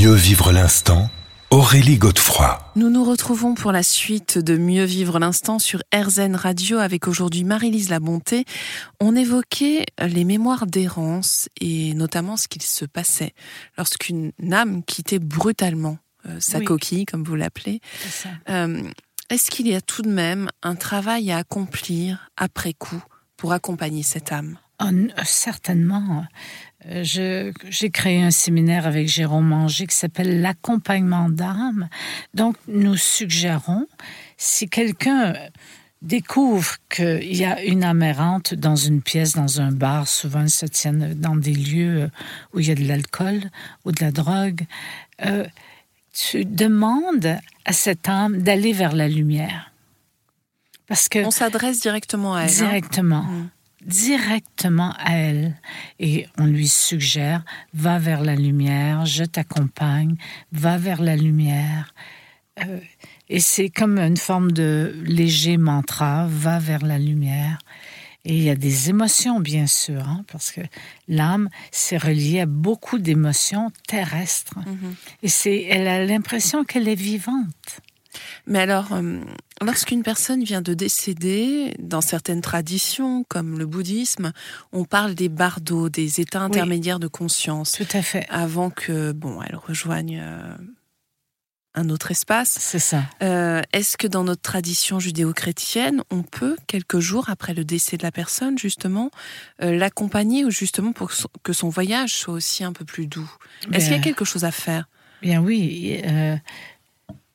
Mieux 0.00 0.14
vivre 0.14 0.50
l'instant, 0.50 1.10
Aurélie 1.50 1.98
Godefroy. 1.98 2.72
Nous 2.74 2.88
nous 2.88 3.04
retrouvons 3.04 3.52
pour 3.54 3.70
la 3.70 3.82
suite 3.82 4.38
de 4.38 4.56
Mieux 4.56 4.84
vivre 4.84 5.18
l'instant 5.18 5.58
sur 5.58 5.82
RZN 5.94 6.36
Radio 6.36 6.78
avec 6.78 7.06
aujourd'hui 7.06 7.44
Marie-Lise 7.44 7.90
Labonté. 7.90 8.46
On 8.98 9.14
évoquait 9.14 9.84
les 10.00 10.24
mémoires 10.24 10.64
d'errance 10.66 11.50
et 11.60 11.92
notamment 11.92 12.38
ce 12.38 12.48
qu'il 12.48 12.62
se 12.62 12.86
passait 12.86 13.34
lorsqu'une 13.76 14.32
âme 14.50 14.82
quittait 14.84 15.18
brutalement 15.18 15.98
euh, 16.26 16.38
sa 16.40 16.60
Oui. 16.60 16.64
coquille, 16.64 17.04
comme 17.04 17.22
vous 17.22 17.36
l'appelez. 17.36 17.82
C'est 18.02 18.22
ça. 18.22 18.28
Euh, 18.48 18.82
Est-ce 19.28 19.50
qu'il 19.50 19.68
y 19.68 19.74
a 19.74 19.82
tout 19.82 20.00
de 20.00 20.10
même 20.10 20.48
un 20.62 20.76
travail 20.76 21.30
à 21.30 21.36
accomplir 21.36 22.30
après 22.38 22.72
coup 22.72 23.04
pour 23.36 23.52
accompagner 23.52 24.02
cette 24.02 24.32
âme? 24.32 24.56
N- 24.88 25.12
certainement. 25.24 26.24
Euh, 26.86 27.02
J'ai 27.04 27.90
créé 27.90 28.22
un 28.22 28.30
séminaire 28.30 28.86
avec 28.86 29.06
Jérôme 29.08 29.46
Manger 29.48 29.86
qui 29.86 29.94
s'appelle 29.96 30.40
l'accompagnement 30.40 31.28
d'âme. 31.28 31.88
Donc, 32.34 32.56
nous 32.68 32.96
suggérons, 32.96 33.86
si 34.38 34.68
quelqu'un 34.68 35.34
découvre 36.00 36.76
qu'il 36.88 37.36
y 37.36 37.44
a 37.44 37.62
une 37.62 37.84
âme 37.84 38.02
errante 38.02 38.54
dans 38.54 38.76
une 38.76 39.02
pièce, 39.02 39.34
dans 39.34 39.60
un 39.60 39.70
bar, 39.70 40.08
souvent 40.08 40.40
ils 40.44 40.48
se 40.50 40.64
tiennent 40.64 41.12
dans 41.12 41.36
des 41.36 41.52
lieux 41.52 42.04
euh, 42.04 42.08
où 42.54 42.60
il 42.60 42.68
y 42.68 42.70
a 42.70 42.74
de 42.74 42.84
l'alcool 42.84 43.42
ou 43.84 43.92
de 43.92 44.02
la 44.02 44.10
drogue, 44.10 44.62
euh, 45.26 45.46
tu 46.14 46.46
demandes 46.46 47.36
à 47.66 47.72
cette 47.74 48.08
âme 48.08 48.38
d'aller 48.40 48.72
vers 48.72 48.94
la 48.96 49.08
lumière. 49.08 49.70
Parce 50.86 51.10
que 51.10 51.18
On 51.18 51.30
s'adresse 51.30 51.80
directement 51.80 52.34
à 52.34 52.44
elle. 52.44 52.48
hein 52.50 52.52
directement, 52.68 53.22
Mm. 53.24 53.48
Directement 53.84 54.94
à 54.98 55.12
elle. 55.12 55.56
Et 55.98 56.26
on 56.38 56.46
lui 56.46 56.68
suggère, 56.68 57.44
va 57.74 57.98
vers 57.98 58.22
la 58.22 58.34
lumière, 58.34 59.06
je 59.06 59.24
t'accompagne, 59.24 60.16
va 60.52 60.76
vers 60.78 61.02
la 61.02 61.16
lumière. 61.16 61.94
Euh, 62.64 62.80
et 63.28 63.40
c'est 63.40 63.70
comme 63.70 63.98
une 63.98 64.16
forme 64.16 64.52
de 64.52 64.94
léger 65.04 65.56
mantra, 65.56 66.26
va 66.28 66.58
vers 66.58 66.84
la 66.84 66.98
lumière. 66.98 67.58
Et 68.24 68.36
il 68.36 68.42
y 68.42 68.50
a 68.50 68.54
des 68.54 68.90
émotions, 68.90 69.40
bien 69.40 69.66
sûr, 69.66 70.06
hein, 70.06 70.24
parce 70.30 70.50
que 70.50 70.60
l'âme, 71.08 71.48
c'est 71.70 71.96
relié 71.96 72.40
à 72.40 72.46
beaucoup 72.46 72.98
d'émotions 72.98 73.72
terrestres. 73.88 74.58
Mhm. 74.58 74.94
Et 75.22 75.28
c'est, 75.28 75.62
elle 75.62 75.88
a 75.88 76.04
l'impression 76.04 76.64
qu'elle 76.64 76.88
est 76.88 76.94
vivante. 76.94 77.80
Mais 78.46 78.58
alors, 78.58 78.92
euh, 78.92 79.20
lorsqu'une 79.62 80.02
personne 80.02 80.42
vient 80.42 80.62
de 80.62 80.74
décéder, 80.74 81.74
dans 81.78 82.00
certaines 82.00 82.40
traditions, 82.40 83.24
comme 83.28 83.58
le 83.58 83.66
bouddhisme, 83.66 84.32
on 84.72 84.84
parle 84.84 85.14
des 85.14 85.28
bardos, 85.28 85.88
des 85.88 86.20
états 86.20 86.40
intermédiaires 86.40 86.98
de 86.98 87.08
conscience, 87.08 87.72
Tout 87.72 87.86
à 87.92 88.02
fait. 88.02 88.26
avant 88.28 88.70
que, 88.70 89.12
bon, 89.12 89.40
elle 89.42 89.56
rejoigne 89.56 90.20
euh, 90.22 90.56
un 91.74 91.88
autre 91.88 92.10
espace. 92.10 92.56
C'est 92.58 92.80
ça. 92.80 93.04
Euh, 93.22 93.62
Est-ce 93.72 93.96
que 93.96 94.08
dans 94.08 94.24
notre 94.24 94.42
tradition 94.42 94.98
judéo-chrétienne, 94.98 96.02
on 96.10 96.22
peut, 96.22 96.56
quelques 96.66 96.98
jours 96.98 97.30
après 97.30 97.54
le 97.54 97.64
décès 97.64 97.96
de 97.96 98.02
la 98.02 98.10
personne, 98.10 98.58
justement, 98.58 99.10
euh, 99.62 99.76
l'accompagner 99.76 100.44
ou 100.44 100.50
justement 100.50 100.92
pour 100.92 101.12
que 101.42 101.52
son, 101.52 101.68
voyage 101.68 102.14
soit 102.14 102.34
aussi 102.34 102.64
un 102.64 102.72
peu 102.72 102.84
plus 102.84 103.06
doux? 103.06 103.30
Est-ce 103.72 103.84
qu'il 103.84 103.92
y 103.92 103.94
a 103.94 103.98
Ben, 103.98 104.02
quelque 104.02 104.24
chose 104.24 104.44
à 104.44 104.50
faire? 104.50 104.88
Bien 105.22 105.40
oui, 105.40 106.00
euh, 106.04 106.36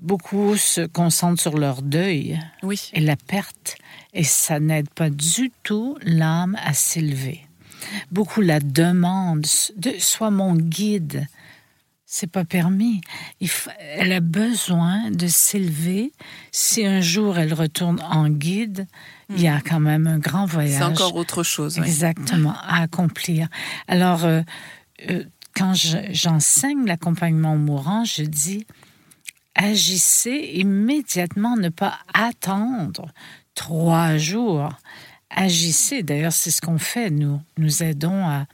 beaucoup 0.00 0.56
se 0.56 0.82
concentrent 0.86 1.40
sur 1.40 1.58
leur 1.58 1.82
deuil 1.82 2.38
Oui. 2.62 2.90
et 2.92 3.00
la 3.00 3.16
perte, 3.16 3.76
et 4.14 4.24
ça 4.24 4.60
n'aide 4.60 4.88
pas 4.90 5.10
du 5.10 5.52
tout 5.62 5.96
l'âme 6.02 6.56
à 6.64 6.72
s'élever. 6.72 7.46
Beaucoup 8.10 8.40
la 8.40 8.60
demandent, 8.60 9.46
de, 9.76 9.92
sois 9.98 10.30
mon 10.30 10.54
guide. 10.54 11.26
C'est 12.12 12.26
pas 12.26 12.44
permis. 12.44 13.00
Il 13.40 13.48
elle 13.78 14.12
a 14.12 14.18
besoin 14.20 15.12
de 15.12 15.28
s'élever. 15.28 16.10
Si 16.50 16.84
un 16.84 17.00
jour 17.00 17.38
elle 17.38 17.54
retourne 17.54 18.00
en 18.02 18.28
guide, 18.28 18.88
il 19.30 19.40
y 19.40 19.46
a 19.46 19.60
quand 19.60 19.78
même 19.78 20.08
un 20.08 20.18
grand 20.18 20.44
voyage. 20.44 20.78
C'est 20.78 20.82
encore 20.84 21.14
autre 21.14 21.44
chose. 21.44 21.78
oui. 21.78 21.86
Exactement, 21.86 22.54
à 22.66 22.82
accomplir. 22.82 23.46
Alors, 23.86 24.24
euh, 24.24 24.42
euh, 25.08 25.22
quand 25.54 25.72
je- 25.74 25.98
j'enseigne 26.10 26.84
l'accompagnement 26.84 27.54
au 27.54 27.58
mourant, 27.58 28.04
je 28.04 28.22
dis 28.24 28.66
agissez 29.54 30.50
immédiatement, 30.54 31.56
ne 31.56 31.68
pas 31.68 31.98
attendre 32.14 33.06
trois 33.54 34.16
jours. 34.16 34.70
Agissez. 35.30 36.02
D'ailleurs, 36.02 36.32
c'est 36.32 36.50
ce 36.50 36.60
qu'on 36.60 36.78
fait, 36.78 37.10
nous. 37.10 37.40
Nous 37.58 37.82
aidons 37.82 38.26
à, 38.26 38.46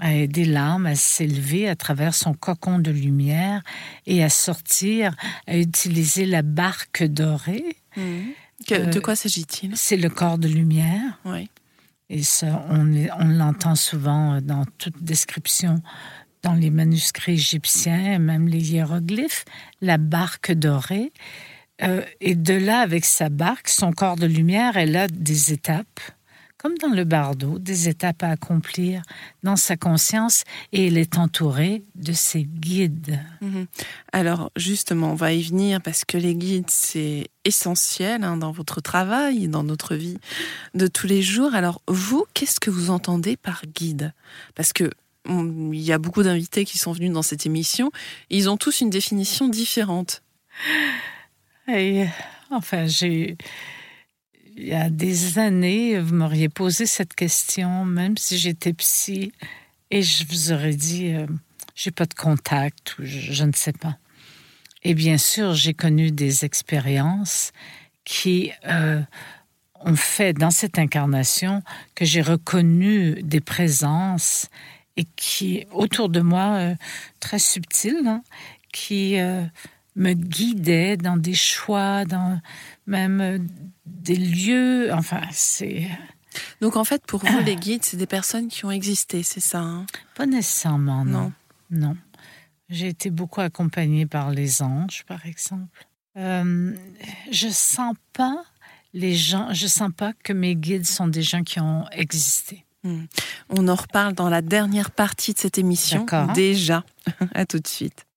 à 0.00 0.14
aider 0.14 0.44
l'âme 0.44 0.86
à 0.86 0.94
s'élever 0.96 1.68
à 1.68 1.76
travers 1.76 2.14
son 2.14 2.34
cocon 2.34 2.78
de 2.78 2.90
lumière 2.90 3.62
et 4.06 4.22
à 4.24 4.28
sortir, 4.28 5.14
à 5.46 5.56
utiliser 5.56 6.26
la 6.26 6.42
barque 6.42 7.04
dorée. 7.04 7.76
Que- 7.94 8.90
de 8.90 8.98
Euh, 8.98 9.00
quoi 9.00 9.14
s'agit-il? 9.16 9.76
C'est 9.76 9.96
le 9.96 10.08
corps 10.08 10.38
de 10.38 10.48
lumière. 10.48 11.18
Oui. 11.24 11.48
Et 12.10 12.22
ça, 12.22 12.64
on, 12.70 12.90
on 13.20 13.28
l'entend 13.28 13.74
souvent 13.74 14.34
euh, 14.34 14.40
dans 14.40 14.64
toute 14.78 15.02
description, 15.02 15.82
dans 16.42 16.54
les 16.54 16.70
manuscrits 16.70 17.32
égyptiens, 17.32 18.18
même 18.18 18.48
les 18.48 18.72
hiéroglyphes, 18.72 19.44
la 19.80 19.98
barque 19.98 20.52
dorée. 20.52 21.12
Euh, 21.82 22.02
et 22.20 22.34
de 22.34 22.54
là, 22.54 22.80
avec 22.80 23.04
sa 23.04 23.28
barque, 23.28 23.68
son 23.68 23.92
corps 23.92 24.16
de 24.16 24.26
lumière, 24.26 24.76
elle 24.76 24.96
a 24.96 25.06
des 25.06 25.52
étapes, 25.52 26.00
comme 26.56 26.76
dans 26.78 26.88
le 26.88 27.04
bardeau, 27.04 27.60
des 27.60 27.88
étapes 27.88 28.24
à 28.24 28.30
accomplir 28.30 29.02
dans 29.44 29.54
sa 29.54 29.76
conscience, 29.76 30.42
et 30.72 30.88
elle 30.88 30.98
est 30.98 31.16
entourée 31.16 31.84
de 31.94 32.12
ses 32.12 32.42
guides. 32.42 33.20
Mhm. 33.40 33.66
Alors 34.12 34.50
justement, 34.56 35.12
on 35.12 35.14
va 35.14 35.32
y 35.32 35.42
venir 35.42 35.80
parce 35.80 36.04
que 36.04 36.18
les 36.18 36.34
guides, 36.34 36.68
c'est 36.68 37.28
essentiel 37.44 38.24
hein, 38.24 38.36
dans 38.36 38.50
votre 38.50 38.80
travail, 38.80 39.46
dans 39.46 39.62
notre 39.62 39.94
vie 39.94 40.18
de 40.74 40.88
tous 40.88 41.06
les 41.06 41.22
jours. 41.22 41.54
Alors 41.54 41.80
vous, 41.86 42.24
qu'est-ce 42.34 42.58
que 42.58 42.70
vous 42.70 42.90
entendez 42.90 43.36
par 43.36 43.62
guide? 43.72 44.12
Parce 44.56 44.72
que 44.72 44.90
il 45.28 45.80
y 45.80 45.92
a 45.92 45.98
beaucoup 45.98 46.22
d'invités 46.22 46.64
qui 46.64 46.78
sont 46.78 46.92
venus 46.92 47.12
dans 47.12 47.22
cette 47.22 47.46
émission, 47.46 47.90
ils 48.30 48.48
ont 48.48 48.56
tous 48.56 48.80
une 48.80 48.90
définition 48.90 49.48
différente. 49.48 50.22
Enfin, 52.50 52.86
j'ai. 52.86 53.36
Il 54.56 54.66
y 54.66 54.74
a 54.74 54.90
des 54.90 55.38
années, 55.38 56.00
vous 56.00 56.16
m'auriez 56.16 56.48
posé 56.48 56.84
cette 56.84 57.14
question, 57.14 57.84
même 57.84 58.16
si 58.16 58.38
j'étais 58.38 58.72
psy, 58.72 59.30
et 59.92 60.02
je 60.02 60.24
vous 60.28 60.50
aurais 60.50 60.74
dit, 60.74 61.12
euh, 61.12 61.28
j'ai 61.76 61.92
pas 61.92 62.06
de 62.06 62.14
contact 62.14 62.98
ou 62.98 63.04
je, 63.04 63.32
je 63.32 63.44
ne 63.44 63.52
sais 63.52 63.72
pas. 63.72 63.98
Et 64.82 64.94
bien 64.94 65.16
sûr, 65.16 65.54
j'ai 65.54 65.74
connu 65.74 66.10
des 66.10 66.44
expériences 66.44 67.52
qui 68.04 68.50
euh, 68.66 69.00
ont 69.80 69.94
fait 69.94 70.32
dans 70.32 70.50
cette 70.50 70.78
incarnation 70.78 71.62
que 71.94 72.04
j'ai 72.04 72.22
reconnu 72.22 73.22
des 73.22 73.40
présences 73.40 74.48
et 74.98 75.06
qui, 75.16 75.64
autour 75.70 76.08
de 76.08 76.20
moi, 76.20 76.56
euh, 76.56 76.74
très 77.20 77.38
subtiles, 77.38 78.02
hein, 78.06 78.22
qui 78.72 79.18
euh, 79.18 79.44
me 79.94 80.12
guidaient 80.12 80.96
dans 80.96 81.16
des 81.16 81.34
choix, 81.34 82.04
dans 82.04 82.40
même 82.86 83.20
euh, 83.20 83.38
des 83.86 84.16
lieux. 84.16 84.92
Enfin, 84.92 85.22
c'est 85.30 85.88
Donc 86.60 86.76
en 86.76 86.84
fait, 86.84 87.06
pour 87.06 87.24
vous, 87.24 87.38
les 87.46 87.54
guides, 87.56 87.84
c'est 87.84 87.96
des 87.96 88.06
personnes 88.06 88.48
qui 88.48 88.64
ont 88.64 88.72
existé, 88.72 89.22
c'est 89.22 89.40
ça 89.40 89.60
hein? 89.60 89.86
Pas 90.16 90.26
nécessairement, 90.26 91.04
non. 91.04 91.32
Non. 91.70 91.88
Non. 91.88 91.96
J'ai 92.68 92.88
été 92.88 93.10
beaucoup 93.10 93.40
accompagnée 93.40 94.04
par 94.04 94.30
les 94.30 94.62
anges, 94.62 95.04
par 95.06 95.24
exemple. 95.26 95.86
Euh, 96.16 96.74
je 97.30 97.48
sens 97.48 97.94
pas 98.12 98.42
les 98.92 99.14
gens, 99.14 99.52
je 99.52 99.68
sens 99.68 99.90
pas 99.96 100.12
que 100.24 100.32
mes 100.32 100.56
guides 100.56 100.86
sont 100.86 101.06
des 101.06 101.22
gens 101.22 101.44
qui 101.44 101.60
ont 101.60 101.88
existé. 101.92 102.64
On 102.84 103.68
en 103.68 103.74
reparle 103.74 104.14
dans 104.14 104.28
la 104.28 104.42
dernière 104.42 104.90
partie 104.90 105.32
de 105.32 105.38
cette 105.38 105.58
émission 105.58 106.06
déjà. 106.34 106.84
à 107.34 107.46
tout 107.46 107.58
de 107.58 107.66
suite. 107.66 108.07